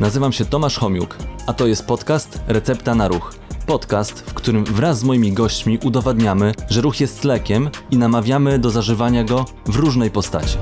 [0.00, 3.34] Nazywam się Tomasz Homiuk, a to jest podcast Recepta na Ruch.
[3.66, 8.70] Podcast, w którym wraz z moimi gośćmi udowadniamy, że ruch jest lekiem i namawiamy do
[8.70, 10.58] zażywania go w różnej postaci.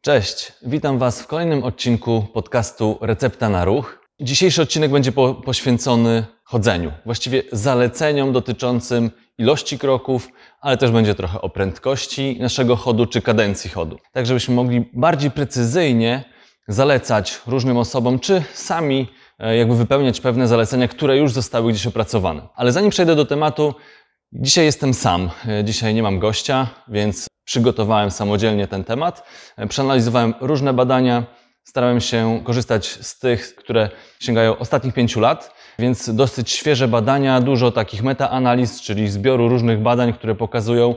[0.00, 4.03] Cześć, witam Was w kolejnym odcinku podcastu Recepta na Ruch.
[4.24, 10.28] Dzisiejszy odcinek będzie po, poświęcony chodzeniu, właściwie zaleceniom dotyczącym ilości kroków,
[10.60, 13.98] ale też będzie trochę o prędkości naszego chodu czy kadencji chodu.
[14.12, 16.24] Tak, żebyśmy mogli bardziej precyzyjnie
[16.68, 22.48] zalecać różnym osobom, czy sami e, jakby wypełniać pewne zalecenia, które już zostały gdzieś opracowane.
[22.54, 23.74] Ale zanim przejdę do tematu,
[24.32, 25.30] dzisiaj jestem sam.
[25.48, 29.26] E, Dzisiaj nie mam gościa, więc przygotowałem samodzielnie ten temat.
[29.56, 31.24] E, Przeanalizowałem różne badania,
[31.64, 37.72] starałem się korzystać z tych, które sięgają ostatnich pięciu lat, więc dosyć świeże badania, dużo
[37.72, 40.94] takich metaanaliz, czyli zbioru różnych badań, które pokazują,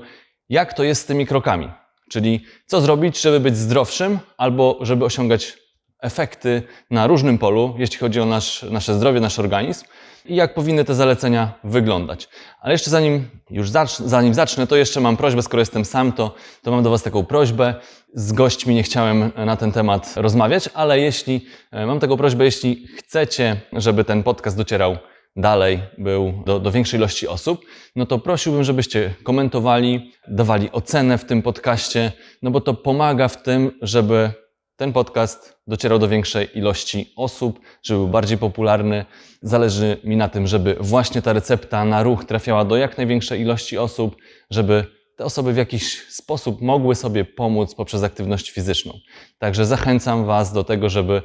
[0.50, 1.70] jak to jest z tymi krokami.
[2.10, 5.58] Czyli co zrobić, żeby być zdrowszym, albo żeby osiągać
[6.00, 9.86] efekty na różnym polu, jeśli chodzi o nasz, nasze zdrowie, nasz organizm
[10.28, 12.30] i jak powinny te zalecenia wyglądać.
[12.62, 16.36] Ale jeszcze zanim już zacz, zanim zacznę, to jeszcze mam prośbę, skoro jestem sam, to,
[16.64, 17.76] to mam do Was taką prośbę.
[18.14, 22.88] Z gośćmi nie chciałem na ten temat rozmawiać, ale jeśli e, mam taką prośbę, jeśli
[22.98, 24.98] chcecie, żeby ten podcast docierał
[25.36, 31.26] dalej, był do, do większej ilości osób, no to prosiłbym, żebyście komentowali, dawali ocenę w
[31.26, 32.12] tym podcaście,
[32.42, 34.32] no bo to pomaga w tym, żeby
[34.78, 39.06] ten podcast docierał do większej ilości osób, żeby był bardziej popularny.
[39.42, 43.78] Zależy mi na tym, żeby właśnie ta recepta na ruch trafiała do jak największej ilości
[43.78, 44.16] osób,
[44.50, 44.86] żeby
[45.18, 48.94] te osoby w jakiś sposób mogły sobie pomóc poprzez aktywność fizyczną.
[49.40, 51.22] Także zachęcam Was do tego, żeby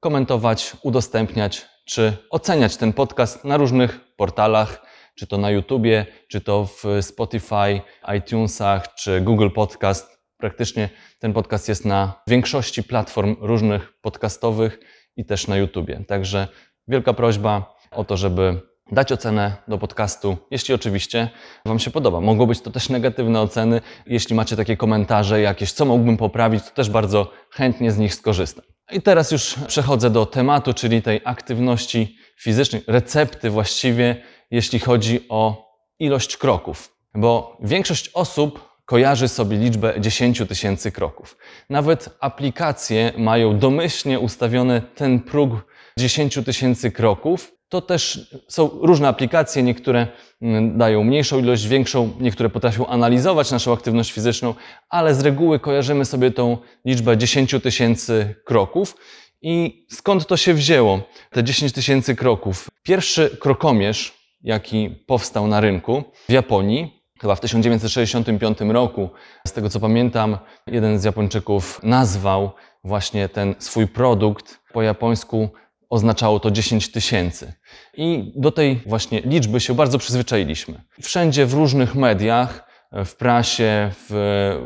[0.00, 6.66] komentować, udostępniać czy oceniać ten podcast na różnych portalach, czy to na YouTubie, czy to
[6.66, 7.80] w Spotify,
[8.18, 10.19] iTunesach, czy Google Podcast.
[10.40, 10.88] Praktycznie
[11.18, 14.78] ten podcast jest na większości platform różnych podcastowych
[15.16, 16.04] i też na YouTubie.
[16.08, 16.48] Także
[16.88, 18.60] wielka prośba o to, żeby
[18.92, 21.28] dać ocenę do podcastu, jeśli oczywiście
[21.64, 22.20] Wam się podoba.
[22.20, 23.80] Mogą być to też negatywne oceny.
[24.06, 28.64] Jeśli macie takie komentarze jakieś, co mógłbym poprawić, to też bardzo chętnie z nich skorzystam.
[28.92, 35.70] I teraz już przechodzę do tematu, czyli tej aktywności fizycznej, recepty właściwie, jeśli chodzi o
[35.98, 36.96] ilość kroków.
[37.14, 41.36] Bo większość osób kojarzy sobie liczbę 10 tysięcy kroków.
[41.68, 45.50] Nawet aplikacje mają domyślnie ustawiony ten próg
[45.98, 47.52] 10 tysięcy kroków.
[47.68, 50.06] To też są różne aplikacje, niektóre
[50.42, 54.54] mm, dają mniejszą ilość, większą, niektóre potrafią analizować naszą aktywność fizyczną,
[54.88, 58.96] ale z reguły kojarzymy sobie tą liczbę 10 tysięcy kroków.
[59.42, 61.00] I skąd to się wzięło,
[61.30, 62.68] te 10 tysięcy kroków?
[62.82, 69.10] Pierwszy krokomierz, jaki powstał na rynku w Japonii, chyba w 1965 roku,
[69.46, 72.50] z tego co pamiętam, jeden z Japończyków nazwał
[72.84, 75.48] właśnie ten swój produkt po japońsku
[75.90, 77.52] oznaczało to 10 tysięcy.
[77.96, 80.82] I do tej właśnie liczby się bardzo przyzwyczailiśmy.
[81.02, 84.10] Wszędzie w różnych mediach, w prasie, w,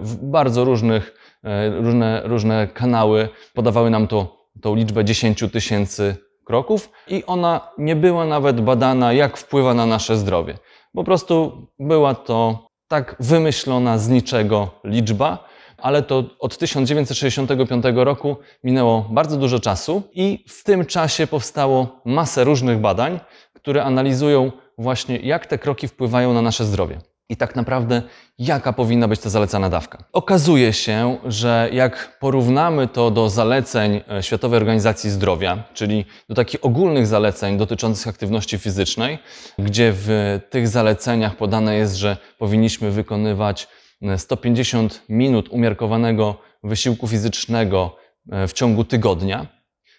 [0.02, 1.14] w bardzo różnych,
[1.44, 7.96] e, różne, różne kanały podawały nam to, tą liczbę 10 tysięcy kroków i ona nie
[7.96, 10.58] była nawet badana, jak wpływa na nasze zdrowie.
[10.94, 15.44] Po prostu była to tak wymyślona z niczego liczba,
[15.78, 22.44] ale to od 1965 roku minęło bardzo dużo czasu i w tym czasie powstało masę
[22.44, 23.20] różnych badań,
[23.52, 27.00] które analizują właśnie, jak te kroki wpływają na nasze zdrowie.
[27.28, 28.02] I tak naprawdę,
[28.38, 30.04] jaka powinna być ta zalecana dawka?
[30.12, 36.64] Okazuje się, że jak porównamy to do zaleceń e, Światowej Organizacji Zdrowia, czyli do takich
[36.64, 39.18] ogólnych zaleceń dotyczących aktywności fizycznej,
[39.58, 43.68] gdzie w tych zaleceniach podane jest, że powinniśmy wykonywać
[44.16, 47.96] 150 minut umiarkowanego wysiłku fizycznego
[48.32, 49.46] e, w ciągu tygodnia.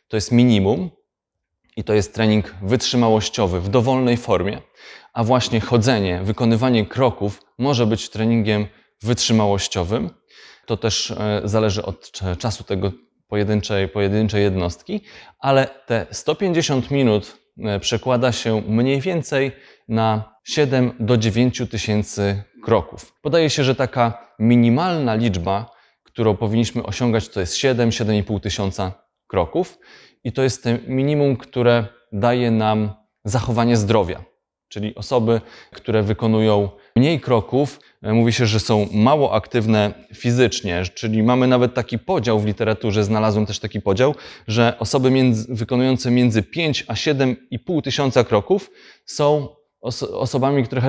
[0.07, 0.89] To jest minimum
[1.75, 4.61] i to jest trening wytrzymałościowy w dowolnej formie,
[5.13, 8.67] a właśnie chodzenie, wykonywanie kroków może być treningiem
[9.03, 10.09] wytrzymałościowym.
[10.65, 12.91] To też e, zależy od czasu tego
[13.27, 15.01] pojedynczej, pojedynczej jednostki,
[15.39, 19.51] ale te 150 minut e, przekłada się mniej więcej
[19.87, 23.13] na 7 do 9 tysięcy kroków.
[23.21, 25.71] Podaje się, że taka minimalna liczba,
[26.03, 28.91] którą powinniśmy osiągać, to jest 7-7,5 tysiąca
[29.27, 29.77] kroków
[30.25, 32.93] i to jest te minimum, które daje nam
[33.25, 34.25] zachowanie zdrowia.
[34.67, 35.41] Czyli osoby,
[35.71, 41.73] które wykonują mniej kroków, e, mówi się, że są mało aktywne fizycznie, czyli mamy nawet
[41.73, 44.15] taki podział w literaturze, znalazłem też taki podział,
[44.47, 48.71] że osoby między, wykonujące między 5 a 7,5 tysiąca kroków
[49.05, 49.47] są
[49.81, 50.81] oso osobami, które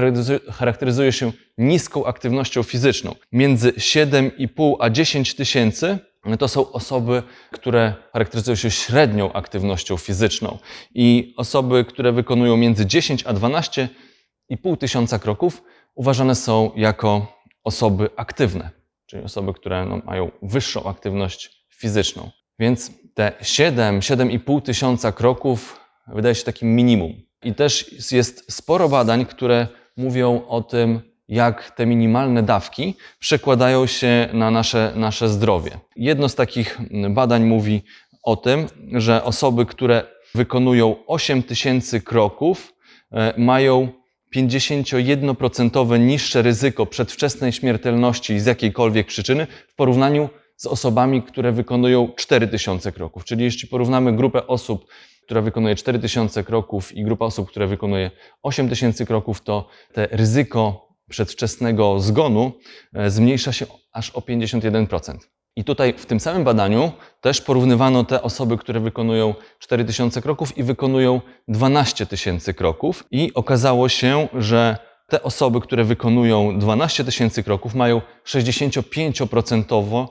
[0.51, 3.15] charakteryzują się niską aktywnością fizyczną.
[3.33, 5.99] Między 7,5 a 10 tysięcy
[6.39, 10.59] to są osoby, które charakteryzują się średnią aktywnością fizyczną
[10.95, 15.63] i osoby, które wykonują między 10 a 12,5 tysiąca kroków,
[15.95, 17.27] uważane są jako
[17.65, 18.71] osoby aktywne,
[19.07, 22.31] czyli osoby, które no, mają wyższą aktywność fizyczną.
[22.59, 27.13] Więc te 7, 7,5 tysiąca kroków wydaje się takim minimum.
[27.43, 34.29] I też jest sporo badań, które mówią o tym, jak te minimalne dawki przekładają się
[34.33, 35.71] na nasze, nasze zdrowie.
[35.97, 36.79] Jedno z takich
[37.11, 37.83] badań mówi
[38.23, 40.03] o tym, że osoby, które
[40.35, 42.75] wykonują 8 tysięcy kroków,
[43.13, 43.89] e, mają
[44.35, 52.93] 51% niższe ryzyko przedwczesnej śmiertelności z jakiejkolwiek przyczyny w porównaniu z osobami, które wykonują 4000
[52.93, 53.25] kroków.
[53.25, 54.87] Czyli jeśli porównamy grupę osób,
[55.23, 58.11] która wykonuje 4000 kroków i grupa osób, która wykonuje
[58.43, 62.53] 8000 kroków, to te ryzyko przedwczesnego zgonu
[62.95, 65.19] e, zmniejsza się aż o 51%.
[65.57, 70.63] I tutaj w tym samym badaniu też porównywano te osoby, które wykonują 4000 kroków i
[70.63, 73.05] wykonują 12 tysięcy kroków.
[73.11, 74.77] I okazało się, że
[75.09, 80.09] te osoby, które wykonują 12 tysięcy kroków, mają 65% E,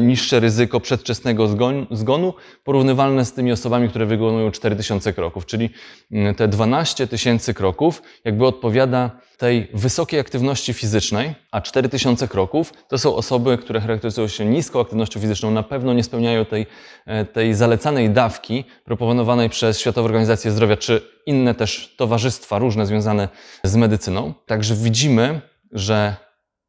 [0.00, 1.48] niższe ryzyko przedwczesnego
[1.90, 5.46] zgonu, porównywalne z tymi osobami, które wykonują 4000 kroków.
[5.46, 5.70] Czyli
[6.12, 12.98] mm, te 12 tysięcy kroków jakby odpowiada tej wysokiej aktywności fizycznej, a 4000 kroków to
[12.98, 16.66] są osoby, które charakteryzują się niską aktywnością fizyczną, na pewno nie spełniają tej,
[17.06, 23.28] e, tej zalecanej dawki proponowanej przez Światową Organizację Zdrowia, czy inne też towarzystwa różne związane
[23.64, 24.34] z medycyną.
[24.46, 25.40] Także widzimy,
[25.72, 26.16] że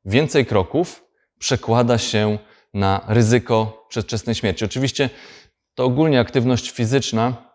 [0.05, 1.03] więcej kroków
[1.39, 2.37] przekłada się
[2.73, 4.65] na ryzyko przedwczesnej śmierci.
[4.65, 5.09] Oczywiście
[5.75, 7.53] to ogólnie aktywność fizyczna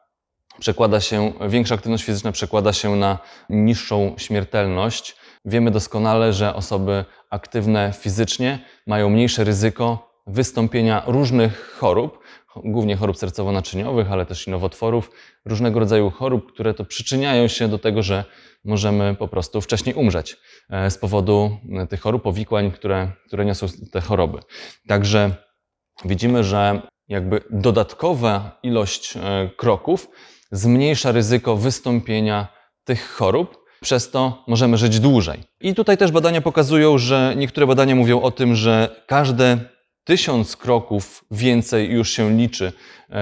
[0.60, 3.18] przekłada się, większa aktywność fizyczna przekłada się na
[3.50, 5.16] niższą śmiertelność.
[5.44, 12.18] Wiemy doskonale, że osoby aktywne fizycznie mają mniejsze ryzyko wystąpienia różnych chorób,
[12.56, 15.10] głównie chorób sercowo-naczyniowych, ale też i nowotworów,
[15.44, 18.24] różnego rodzaju chorób, które to przyczyniają się do tego, że
[18.64, 20.36] możemy po prostu wcześniej umrzeć
[20.70, 24.38] e, z powodu e, tych chorób, powikłań, które, które niosą te choroby.
[24.88, 25.30] Także
[26.04, 30.08] widzimy, że jakby dodatkowa ilość e, kroków
[30.52, 32.48] zmniejsza ryzyko wystąpienia
[32.84, 35.44] tych chorób, przez to możemy żyć dłużej.
[35.60, 39.58] I tutaj też badania pokazują, że niektóre badania mówią o tym, że każde
[40.08, 42.72] tysiąc kroków więcej już się liczy,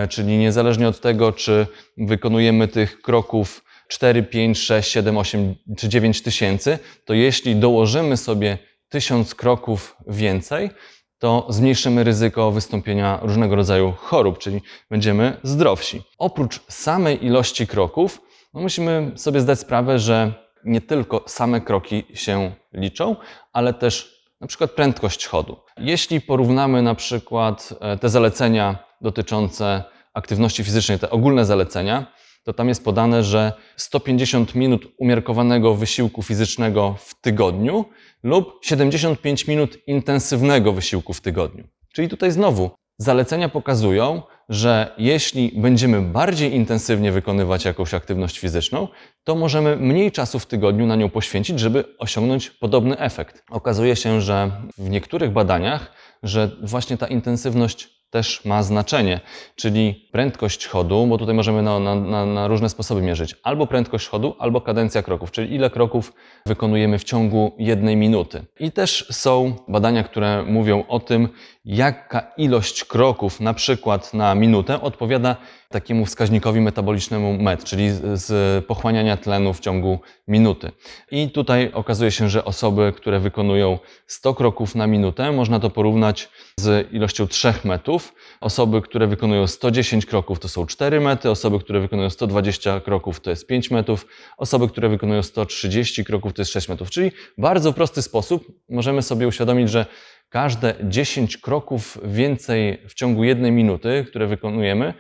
[0.08, 1.66] czyli niezależnie od tego, czy
[1.96, 8.58] wykonujemy tych kroków 4, 5, 6, 7, 8 czy 9 tysięcy, to jeśli dołożymy sobie
[8.88, 10.70] tysiąc kroków więcej,
[11.18, 16.02] to zmniejszymy ryzyko wystąpienia różnego rodzaju chorób, czyli będziemy zdrowsi.
[16.18, 18.20] Oprócz samej ilości kroków,
[18.54, 20.34] no musimy sobie zdać sprawę, że
[20.64, 23.16] nie tylko same kroki się liczą,
[23.52, 24.15] ale też
[24.46, 25.56] na przykład prędkość chodu.
[25.78, 29.84] Jeśli porównamy na przykład e, te zalecenia dotyczące
[30.14, 32.06] aktywności fizycznej, te ogólne zalecenia,
[32.44, 37.84] to tam jest podane, że 150 minut umiarkowanego wysiłku fizycznego w tygodniu
[38.22, 41.68] lub 75 minut intensywnego wysiłku w tygodniu.
[41.94, 48.88] Czyli tutaj znowu zalecenia pokazują, że jeśli będziemy bardziej intensywnie wykonywać jakąś aktywność fizyczną,
[49.24, 53.44] to możemy mniej czasu w tygodniu na nią poświęcić, żeby osiągnąć podobny efekt.
[53.50, 59.20] Okazuje się, że w niektórych badaniach, że właśnie ta intensywność też ma znaczenie,
[59.56, 64.36] czyli prędkość chodu, bo tutaj możemy na, na, na, różne sposoby mierzyć, albo prędkość chodu,
[64.38, 66.12] albo kadencja kroków, czyli ile kroków
[66.46, 68.44] wykonujemy w ciągu jednej minuty.
[68.60, 71.28] I też są badania, które mówią o tym,
[71.66, 75.36] jaka ilość kroków na przykład na minutę odpowiada
[75.68, 80.70] takiemu wskaźnikowi metabolicznemu MET, czyli z pochłaniania tlenu w ciągu minuty.
[81.10, 86.28] I tutaj okazuje się, że osoby, które wykonują 100 kroków na minutę, można to porównać
[86.56, 88.14] z ilością 3 metów.
[88.40, 91.30] Osoby, które wykonują 110 kroków, to są 4 mety.
[91.30, 94.06] Osoby, które wykonują 120 kroków, to jest 5 metrów.
[94.36, 96.90] Osoby, które wykonują 130 kroków, to jest 6 metrów.
[96.90, 99.86] Czyli bardzo prosty sposób możemy sobie uświadomić, że
[100.28, 104.94] każde 10 kroków więcej w ciągu jednej minuty, które wykonujemy,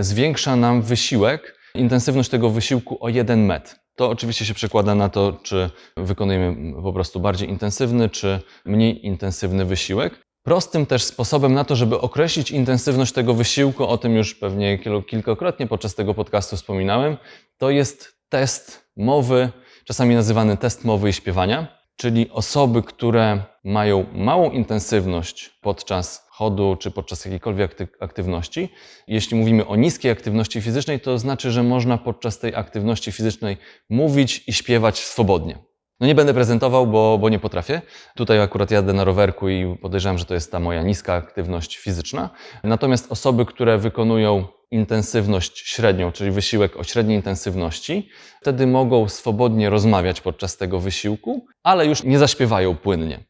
[0.00, 3.76] zwiększa nam wysiłek, intensywność tego wysiłku o 1 metr.
[3.96, 9.64] To oczywiście się przekłada na to, czy wykonujemy po prostu bardziej intensywny, czy mniej intensywny
[9.64, 10.20] wysiłek.
[10.42, 15.66] Prostym też sposobem na to, żeby określić intensywność tego wysiłku, o tym już pewnie kilkakrotnie
[15.66, 17.16] podczas tego podcastu wspominałem,
[17.58, 19.48] to jest test mowy,
[19.84, 26.90] czasami nazywany test mowy i śpiewania czyli osoby, które mają małą intensywność podczas chodu czy
[26.90, 28.68] podczas jakiejkolwiek aktywności.
[29.08, 33.56] Jeśli mówimy o niskiej aktywności fizycznej, to znaczy, że można podczas tej aktywności fizycznej
[33.90, 35.69] mówić i śpiewać swobodnie.
[36.00, 37.82] No nie będę prezentował, bo, bo nie potrafię.
[38.14, 42.30] Tutaj akurat jadę na rowerku i podejrzewam, że to jest ta moja niska aktywność fizyczna.
[42.64, 48.08] Natomiast osoby, które wykonują intensywność średnią, czyli wysiłek o średniej intensywności,
[48.40, 53.24] wtedy mogą swobodnie rozmawiać podczas tego wysiłku, ale już nie zaśpiewają płynnie.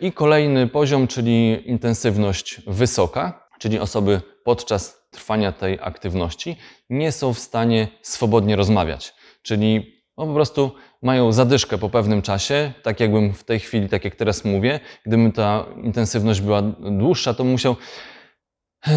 [0.00, 6.56] I kolejny poziom, czyli intensywność wysoka, czyli osoby podczas trwania tej aktywności
[6.90, 9.14] nie są w stanie swobodnie rozmawiać.
[9.42, 10.70] Czyli no po prostu
[11.02, 15.32] mają zadyszkę po pewnym czasie, tak jakbym w tej chwili, tak jak teraz mówię, gdyby
[15.32, 17.76] ta intensywność była dłuższa, to musiał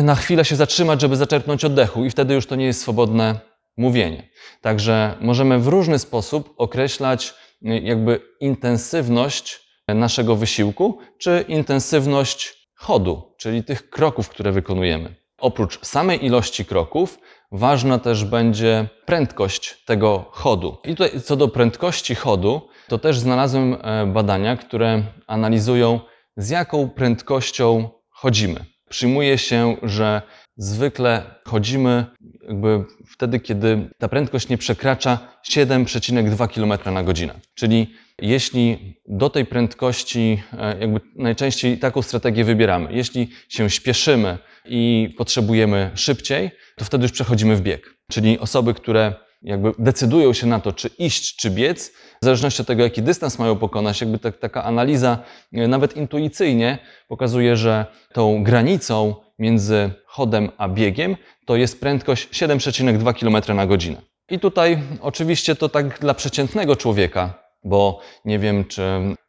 [0.04, 3.40] na chwilę się zatrzymać, żeby zaczerpnąć oddechu i wtedy już to nie jest swobodne
[3.78, 4.30] mówienie.
[4.62, 13.64] Także możemy w różny sposób określać y, jakby intensywność naszego wysiłku, czy intensywność chodu, czyli
[13.64, 15.16] tych kroków, które wykonujemy.
[15.38, 17.20] Oprócz samej ilości kroków,
[17.52, 20.78] ważna też będzie prędkość tego chodu.
[20.84, 26.00] I tutaj co do prędkości chodu, to też znalazłem e, badania, które analizują,
[26.38, 28.66] z jaką prędkością chodzimy.
[28.90, 30.22] Przyjmuje się, że
[30.60, 32.06] zwykle chodzimy
[32.48, 37.40] jakby wtedy, kiedy ta prędkość nie przekracza 7,2 km na godzinę.
[37.56, 45.14] Czyli jeśli do tej prędkości, e, jakby najczęściej taką strategię wybieramy, jeśli się śpieszymy i
[45.18, 47.96] potrzebujemy szybciej, to wtedy już przechodzimy w bieg.
[48.12, 51.92] Czyli osoby, które jakby decydują się na to, czy iść, czy biec,
[52.22, 56.78] w zależności od tego, jaki dystans mają pokonać, jakby tak, taka analiza e, nawet intuicyjnie
[57.08, 61.16] pokazuje, że tą granicą między chodem a biegiem
[61.46, 64.02] to jest prędkość 7,2 km na godzinę.
[64.30, 68.82] I tutaj oczywiście to tak dla przeciętnego człowieka, bo nie wiem, czy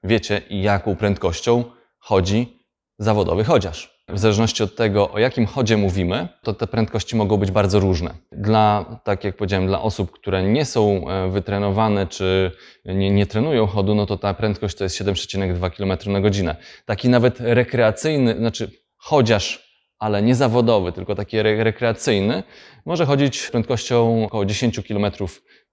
[0.04, 1.64] wiecie, jaką prędkością
[1.98, 2.58] chodzi
[2.98, 3.99] zawodowy chodziarz.
[4.12, 8.14] W zależności od tego, o jakim chodzie mówimy, to te prędkości mogą być bardzo różne.
[8.32, 12.50] Dla, tak jak powiedziałem, dla osób, które nie są e, wytrenowane czy
[12.84, 16.56] nie, nie trenują chodu, no to ta prędkość to jest 7,2 km na godzinę.
[16.86, 19.69] Taki nawet rekreacyjny, znaczy chodziarz,
[20.00, 22.42] ale nie zawodowy, tylko taki re rekreacyjny,
[22.86, 25.06] może chodzić prędkością około 10 km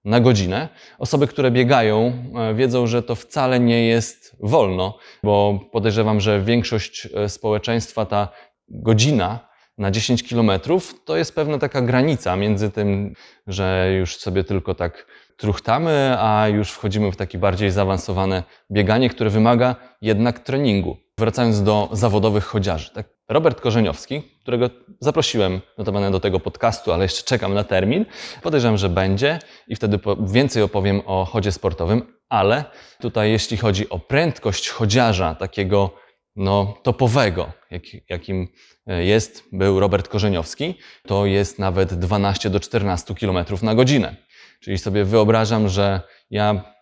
[0.04, 0.68] na godzinę.
[0.98, 7.08] Osoby, które biegają, e, wiedzą, że to wcale nie jest wolno, bo podejrzewam, że większość
[7.14, 8.28] e, społeczeństwa ta
[8.68, 13.14] godzina na 10 kilometrów to jest pewna taka granica między tym,
[13.46, 15.06] że już sobie tylko tak
[15.38, 20.96] truchtamy, a już wchodzimy w takie bardziej zaawansowane bieganie, które wymaga jednak treningu.
[21.18, 22.90] Wracając do zawodowych chodziarzy.
[22.94, 23.06] Tak?
[23.28, 28.06] Robert Korzeniowski, którego zaprosiłem notabene do tego podcastu, ale jeszcze czekam na termin.
[28.42, 32.64] Podejrzewam, że będzie i wtedy więcej opowiem o chodzie sportowym, ale
[33.00, 35.90] tutaj jeśli chodzi o prędkość chodziarza takiego
[36.36, 38.48] no, topowego, jak, jakim
[38.86, 40.74] e, jest, był Robert Korzeniowski,
[41.06, 44.16] to jest nawet 12 do 14 km na godzinę.
[44.60, 46.00] Czyli sobie wyobrażam, że
[46.30, 46.74] ja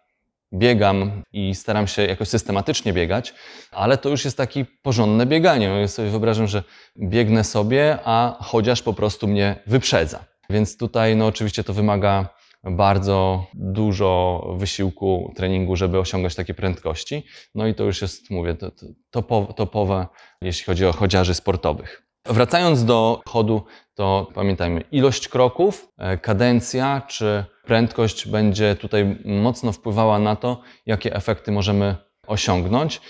[0.52, 3.34] biegam i staram się jakoś systematycznie biegać,
[3.70, 5.66] ale to już jest takie porządne bieganie.
[5.66, 6.62] Ja sobie wyobrażam, że
[6.98, 10.24] biegnę sobie, a chociaż po prostu mnie wyprzedza.
[10.50, 12.28] Więc tutaj no oczywiście to wymaga
[12.64, 17.26] bardzo dużo wysiłku, treningu, żeby osiągać takie prędkości.
[17.54, 18.56] No i to już jest, mówię,
[19.56, 20.06] topowe,
[20.42, 22.02] jeśli chodzi o chodziarzy sportowych.
[22.24, 23.64] Wracając do chodu,
[23.96, 31.14] to pamiętajmy, ilość kroków, e, kadencja czy prędkość będzie tutaj mocno wpływała na to, jakie
[31.14, 33.00] efekty możemy osiągnąć.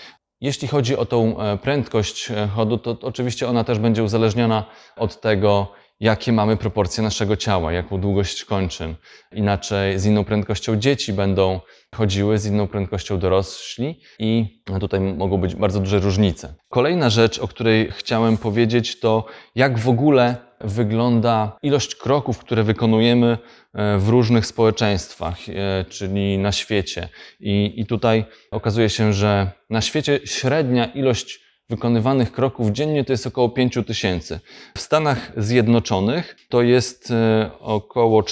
[0.41, 4.65] Jeśli chodzi o tą e, prędkość e, chodu, to oczywiście ona też będzie uzależniona
[4.95, 8.95] od tego, jakie mamy proporcje naszego ciała, jaką długość kończyn.
[9.31, 11.59] Inaczej z inną prędkością dzieci będą
[11.95, 16.53] chodziły, z inną prędkością dorośli i tutaj mogą być bardzo duże różnice.
[16.69, 19.25] Kolejna rzecz, o której chciałem powiedzieć, to
[19.55, 23.37] jak w ogóle wygląda ilość kroków, które wykonujemy
[23.73, 27.09] e, w różnych społeczeństwach, e, czyli na świecie.
[27.39, 33.27] I, I tutaj okazuje się, że na świecie średnia ilość wykonywanych kroków dziennie to jest
[33.27, 34.39] około 5 tysięcy.
[34.75, 38.23] W Stanach Zjednoczonych to jest e, około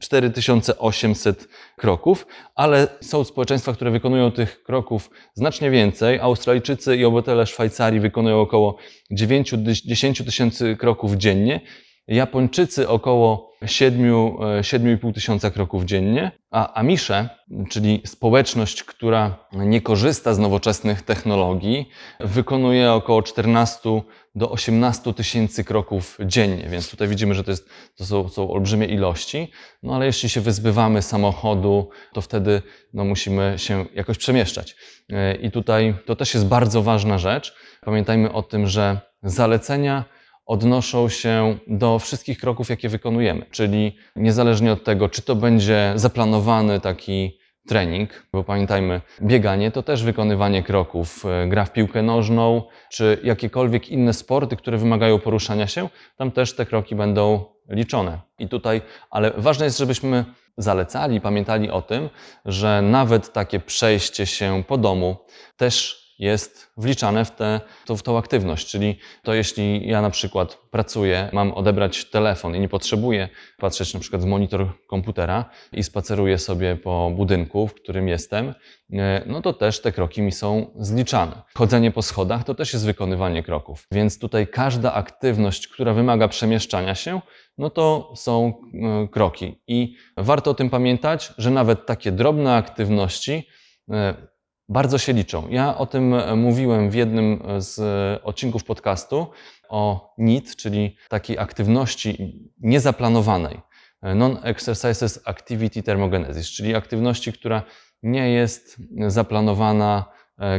[0.00, 6.18] 4800 kroków, ale są społeczeństwa, które wykonują tych kroków znacznie więcej.
[6.18, 8.76] Australijczycy i obywatele Szwajcarii wykonują około
[9.12, 11.60] 9-10 tysięcy kroków dziennie.
[12.08, 17.28] Japończycy około 7,5 e, tysiąca kroków dziennie, a Amisze,
[17.70, 21.88] czyli społeczność, która nie korzysta z nowoczesnych technologii,
[22.20, 24.02] wykonuje około 14
[24.34, 28.86] do 18 tysięcy kroków dziennie, więc tutaj widzimy, że to, jest, to są, są, olbrzymie
[28.86, 29.50] ilości,
[29.82, 34.76] no ale jeśli się wyzbywamy samochodu, to wtedy no, musimy się jakoś przemieszczać.
[35.12, 37.56] E, I tutaj to też jest bardzo ważna rzecz.
[37.84, 40.04] Pamiętajmy o tym, że zalecenia
[40.46, 43.46] odnoszą się do wszystkich kroków, jakie wykonujemy.
[43.50, 47.38] Czyli niezależnie od tego, czy to będzie zaplanowany taki
[47.68, 53.88] trening, bo pamiętajmy, bieganie to też wykonywanie kroków, e, gra w piłkę nożną, czy jakiekolwiek
[53.88, 58.20] inne sporty, które wymagają poruszania się, tam też te kroki będą liczone.
[58.38, 60.24] I tutaj, ale ważne jest, żebyśmy
[60.58, 62.08] zalecali, pamiętali o tym,
[62.44, 65.16] że nawet takie przejście się po domu
[65.56, 68.70] też jest wliczane w, tę w tą aktywność.
[68.70, 74.00] Czyli to jeśli ja na przykład pracuję, mam odebrać telefon i nie potrzebuję patrzeć na
[74.00, 78.54] przykład w monitor komputera i spaceruję sobie po budynku, w którym jestem,
[78.92, 81.42] e, no to też te kroki mi są zliczane.
[81.54, 83.86] Chodzenie po schodach to też jest wykonywanie kroków.
[83.92, 87.20] Więc tutaj każda aktywność, która wymaga przemieszczania się,
[87.58, 89.62] no to są e, kroki.
[89.66, 93.48] I warto o tym pamiętać, że nawet takie drobne aktywności
[93.90, 94.35] e,
[94.68, 95.48] bardzo się liczą.
[95.48, 97.80] Ja o tym e, mówiłem w jednym z
[98.24, 99.26] odcinków podcastu
[99.68, 103.60] o NEAT, czyli takiej aktywności niezaplanowanej.
[104.02, 107.62] Non-Exercises Activity Thermogenesis, czyli aktywności, która
[108.02, 110.04] nie jest zaplanowana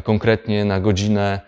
[0.04, 1.42] konkretnie na godzinę,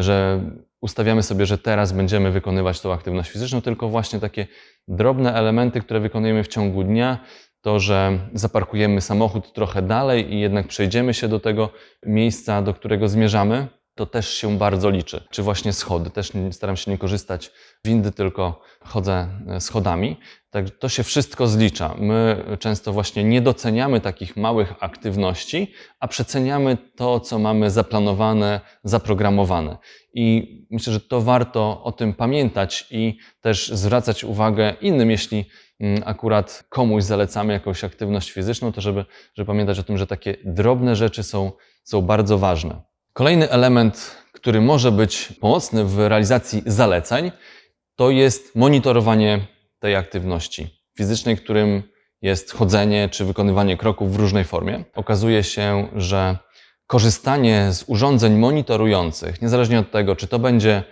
[0.00, 0.40] że
[0.80, 4.46] ustawiamy sobie, że teraz będziemy wykonywać tą aktywność fizyczną, tylko właśnie takie
[4.88, 7.18] drobne elementy, które wykonujemy w ciągu dnia,
[7.66, 11.70] to, że zaparkujemy samochód trochę dalej i jednak przejdziemy się do tego
[12.06, 15.24] miejsca, do którego zmierzamy, to też się bardzo liczy.
[15.30, 16.10] Czy właśnie schody.
[16.10, 17.50] Też staram się nie korzystać
[17.84, 20.16] windy, tylko chodzę e, schodami.
[20.50, 21.94] Tak, to się wszystko zlicza.
[21.98, 29.76] My często właśnie nie doceniamy takich małych aktywności, a przeceniamy to, co mamy zaplanowane, zaprogramowane.
[30.14, 35.44] I myślę, że to warto o tym pamiętać i też zwracać uwagę innym, jeśli
[36.04, 39.04] akurat komuś zalecamy jakąś aktywność fizyczną, to żeby,
[39.34, 41.52] żeby pamiętać o tym, że takie drobne rzeczy są,
[41.84, 42.82] są bardzo ważne.
[43.12, 47.32] Kolejny element, który może być pomocny w realizacji zaleceń,
[47.96, 49.46] to jest monitorowanie
[49.78, 51.82] tej aktywności fizycznej, którym
[52.22, 54.84] jest chodzenie czy wykonywanie kroków w różnej formie.
[54.94, 56.38] Okazuje się, że
[56.86, 60.82] korzystanie z urządzeń monitorujących, niezależnie od tego, czy to będzie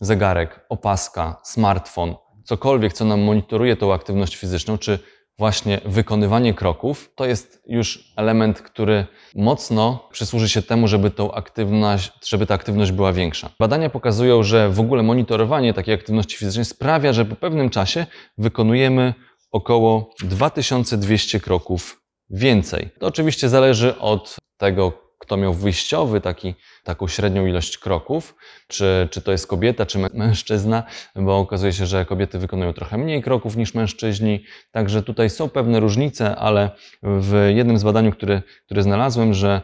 [0.00, 4.98] zegarek, opaska, smartfon, cokolwiek, co nam monitoruje tą aktywność fizyczną, czy
[5.38, 12.12] właśnie wykonywanie kroków, to jest już element, który mocno przysłuży się temu, żeby, tą aktywność,
[12.28, 13.50] żeby ta aktywność była większa.
[13.58, 18.06] Badania pokazują, że w ogóle monitorowanie takiej aktywności fizycznej sprawia, że po pewnym czasie
[18.38, 19.14] wykonujemy
[19.50, 22.90] około 2200 kroków więcej.
[23.00, 28.34] To oczywiście zależy od tego, kto miał wyjściowy taki, taką średnią ilość kroków,
[28.68, 30.82] czy, czy to jest kobieta, czy mężczyzna,
[31.16, 35.80] bo okazuje się, że kobiety wykonują trochę mniej kroków niż mężczyźni, także tutaj są pewne
[35.80, 36.70] różnice, ale
[37.02, 39.60] w jednym z badań, które, które znalazłem, że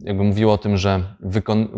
[0.00, 1.16] jakby mówiło o tym, że,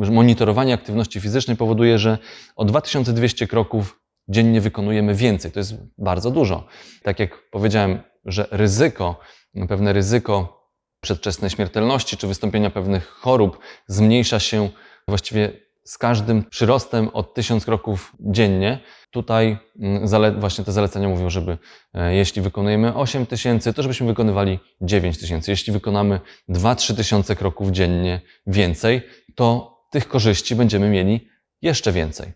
[0.03, 2.19] że monitorowanie aktywności fizycznej powoduje, że
[2.57, 5.53] o 2200 kroków dziennie wykonujemy więcej.
[5.53, 6.67] To jest bardzo dużo.
[7.03, 9.21] Tak jak powiedziałem, że ryzyko,
[9.69, 10.60] pewne ryzyko
[11.01, 14.69] przedwczesnej śmiertelności czy wystąpienia pewnych chorób zmniejsza się
[15.09, 15.53] właściwie
[15.85, 18.79] z każdym przyrostem od 1000 kroków dziennie.
[19.11, 21.59] Tutaj mm, właśnie te zalecenia mówią, żeby
[21.95, 25.51] e, jeśli wykonujemy 8 tysięcy, to żebyśmy wykonywali 9 tysięcy.
[25.51, 29.03] Jeśli wykonamy 2-3 tysiące kroków dziennie więcej,
[29.35, 31.29] to tych korzyści będziemy mieli
[31.63, 32.33] jeszcze więcej.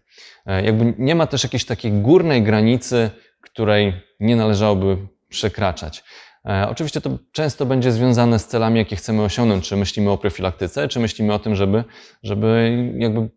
[0.47, 4.97] E, jakby nie ma też jakiejś takiej górnej granicy, której nie należałoby
[5.29, 6.05] przekraczać.
[6.49, 9.69] E, oczywiście to często będzie związane z celami, jakie chcemy osiągnąć.
[9.69, 11.85] Czy myślimy o profilaktyce, czy myślimy o tym, żeby,
[12.23, 13.31] żeby jakby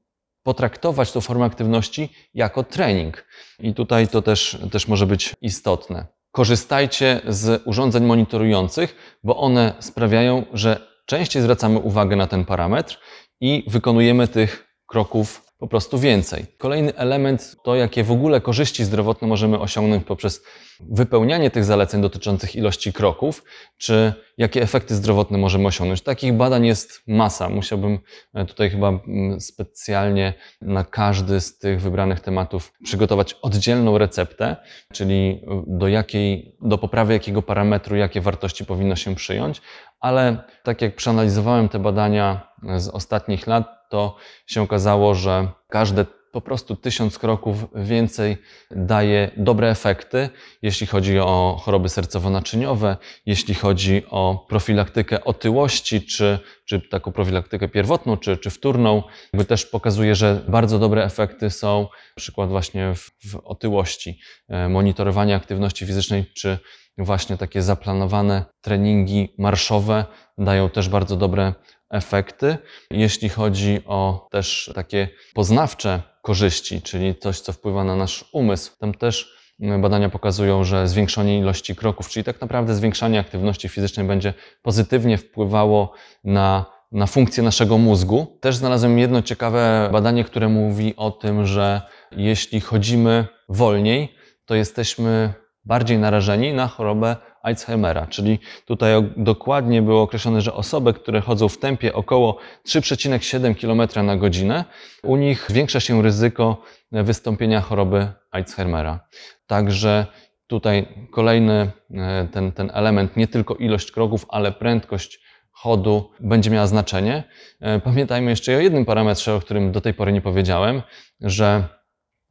[0.43, 3.25] potraktować tą formę aktywności jako trening.
[3.59, 6.07] I tutaj to też, też może być istotne.
[6.31, 12.99] Korzystajcie z urządzeń monitorujących, bo one sprawiają, że częściej zwracamy uwagę na ten parametr
[13.41, 16.45] i wykonujemy tych kroków po prostu więcej.
[16.57, 20.43] Kolejny element to, jakie w ogóle korzyści zdrowotne możemy osiągnąć poprzez
[20.89, 23.43] wypełnianie tych zaleceń dotyczących ilości kroków,
[23.77, 26.01] czy jakie efekty zdrowotne możemy osiągnąć.
[26.01, 27.49] Takich badań jest masa.
[27.49, 27.99] Musiałbym
[28.33, 34.55] e, tutaj chyba mm, specjalnie na każdy z tych wybranych tematów przygotować oddzielną receptę,
[34.93, 39.61] czyli e, do jakiej, do poprawy jakiego parametru, jakie wartości powinno się przyjąć,
[39.99, 44.15] ale tak jak przeanalizowałem te badania z ostatnich lat, to
[44.47, 46.05] się okazało, że każde
[46.37, 48.37] po prostu tysiąc kroków więcej
[48.71, 50.29] daje dobre efekty,
[50.61, 52.95] jeśli chodzi o choroby sercowo-naczyniowe,
[53.25, 59.03] jeśli chodzi o profilaktykę otyłości, czy, czy taką profilaktykę pierwotną, czy, czy wtórną.
[59.33, 64.19] Jakby też pokazuje, że bardzo dobre efekty są, przykład właśnie w, w otyłości,
[64.49, 66.57] e, monitorowanie aktywności fizycznej, czy
[66.97, 70.05] właśnie takie zaplanowane treningi marszowe
[70.37, 71.53] dają też bardzo dobre
[71.89, 72.57] efekty.
[72.91, 78.93] Jeśli chodzi o też takie poznawcze korzyści, czyli coś, co wpływa na nasz umysł, tam
[78.93, 79.37] też
[79.79, 85.93] badania pokazują, że zwiększenie ilości kroków, czyli tak naprawdę zwiększanie aktywności fizycznej będzie pozytywnie wpływało
[86.23, 88.37] na, na funkcję naszego mózgu.
[88.41, 95.33] Też znalazłem jedno ciekawe badanie, które mówi o tym, że jeśli chodzimy wolniej, to jesteśmy
[95.65, 101.57] bardziej narażeni na chorobę Alzheimera, czyli tutaj dokładnie było określone, że osoby, które chodzą w
[101.57, 104.65] tempie około 3,7 km na godzinę,
[105.03, 108.99] u nich zwiększa się ryzyko wystąpienia choroby Alzheimera.
[109.47, 110.05] Także
[110.47, 115.19] tutaj kolejny e, ten, ten element, nie tylko ilość kroków, ale prędkość
[115.51, 117.23] chodu będzie miała znaczenie.
[117.59, 120.81] E, Pamiętajmy jeszcze o jednym parametrze, o którym do tej pory nie powiedziałem,
[121.21, 121.63] że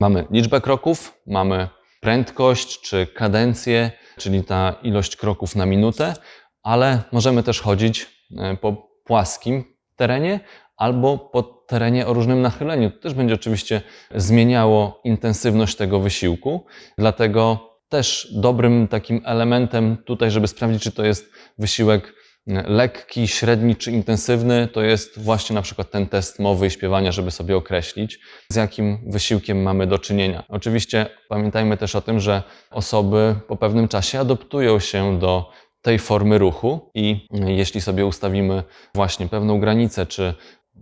[0.01, 1.69] mamy liczbę kroków, mamy
[2.01, 6.15] prędkość czy kadencję, czyli ta ilość kroków na minutę,
[6.63, 8.07] ale możemy też chodzić
[8.39, 9.65] e, po płaskim
[9.97, 10.41] terenie
[10.77, 12.91] albo po terenie o różnym nachyleniu.
[12.91, 13.83] To też będzie oczywiście
[14.15, 16.67] zmieniało intensywność tego wysiłku,
[16.99, 22.15] dlatego też dobrym takim elementem tutaj, żeby sprawdzić, czy to jest wysiłek
[22.47, 27.31] lekki, średni czy intensywny, to jest właśnie na przykład ten test mowy i śpiewania, żeby
[27.31, 28.19] sobie określić,
[28.53, 30.45] z jakim wysiłkiem mamy do czynienia.
[30.49, 35.51] Oczywiście pamiętajmy też o tym, że osoby po pewnym czasie adoptują się do
[35.83, 38.63] tej formy ruchu i jeśli sobie ustawimy
[38.95, 40.35] właśnie pewną granicę, czy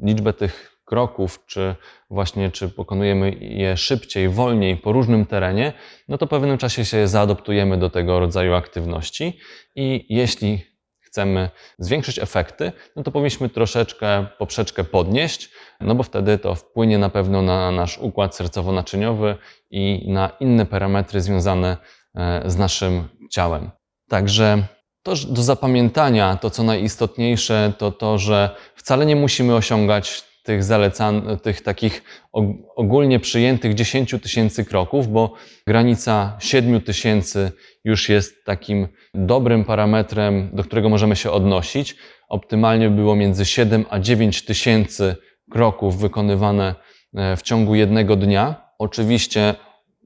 [0.03, 1.75] liczbę tych kroków, czy
[2.11, 5.73] właśnie czy pokonujemy je szybciej, wolniej, po różnym terenie,
[6.09, 9.39] no to po pewnym czasie się zaadoptujemy do tego rodzaju aktywności
[9.77, 10.74] i jeśli
[11.15, 15.51] chcemy zwiększyć efekty, no to powinniśmy troszeczkę poprzeczkę podnieść,
[15.81, 19.35] no bo wtedy to wpłynie na pewno na nasz układ sercowo-naczyniowy
[19.71, 21.77] i na inne parametry związane
[22.15, 23.71] e, z naszym ciałem.
[24.09, 24.67] Także
[25.03, 31.39] to do zapamiętania, to co najistotniejsze, to to, że wcale nie musimy osiągać tych zalecan,
[31.43, 32.03] tych takich
[32.33, 35.35] og- ogólnie przyjętych 10 tysięcy kroków, bo
[35.67, 37.53] granica 7 tysięcy
[37.85, 41.97] już jest takim dobrym parametrem, do którego możemy się odnosić.
[42.29, 45.17] Optymalnie by było między 7 a 9 tysięcy
[45.51, 46.75] kroków wykonywane
[47.15, 48.71] e, w ciągu jednego dnia.
[48.79, 49.55] Oczywiście,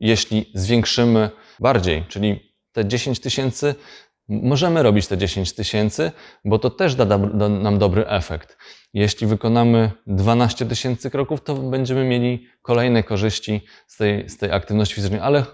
[0.01, 3.75] jeśli zwiększymy bardziej, czyli te 10 tysięcy,
[4.29, 6.13] możemy robić te 10 tysięcy,
[6.45, 8.57] bo to też da, da nam dobry efekt.
[8.99, 14.95] Jeśli wykonamy 12 tysięcy kroków, to będziemy mieli kolejne korzyści z tej, z tej aktywności
[14.95, 15.45] fizycznej, ale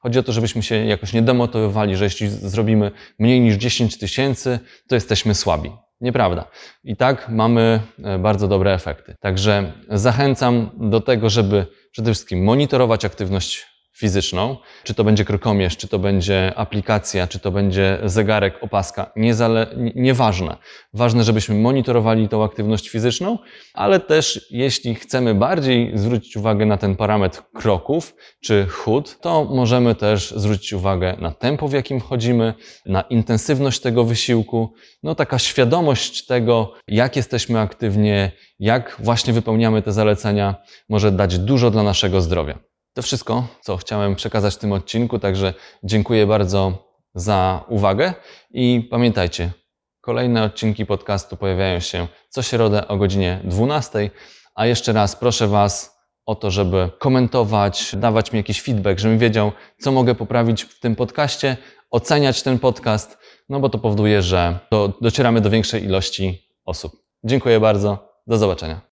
[0.00, 4.58] chodzi o to, żebyśmy się jakoś nie demotywowali, że jeśli zrobimy mniej niż 10 tysięcy,
[4.88, 5.70] to jesteśmy słabi.
[6.00, 6.48] Nieprawda.
[6.84, 9.14] I tak mamy e, bardzo dobre efekty.
[9.20, 15.88] Także zachęcam do tego, żeby przede wszystkim monitorować aktywność fizyczną, czy to będzie krokomierz, czy
[15.88, 20.56] to będzie aplikacja, czy to będzie zegarek, opaska, niezale, nie- nieważne.
[20.94, 23.38] Ważne, żebyśmy monitorowali tą aktywność fizyczną,
[23.74, 29.94] ale też jeśli chcemy bardziej zwrócić uwagę na ten parametr kroków czy chód, to możemy
[29.94, 32.54] też zwrócić uwagę na tempo, w jakim chodzimy,
[32.86, 39.92] na intensywność tego wysiłku, no taka świadomość tego, jak jesteśmy aktywnie, jak właśnie wypełniamy te
[39.92, 40.54] zalecenia,
[40.88, 42.71] może dać dużo dla naszego zdrowia.
[42.94, 48.14] To wszystko, co chciałem przekazać w tym odcinku, także dziękuję bardzo za uwagę
[48.50, 49.50] i pamiętajcie,
[50.00, 54.10] kolejne odcinki podcastu pojawiają się co środę o godzinie 12,
[54.54, 59.52] a jeszcze raz proszę Was o to, żeby komentować, dawać mi jakiś feedback, żebym wiedział,
[59.80, 61.56] co mogę poprawić w tym podcaście,
[61.90, 66.92] oceniać ten podcast, no bo to powoduje, że do, docieramy do większej ilości osób.
[67.24, 68.91] Dziękuję bardzo, do zobaczenia.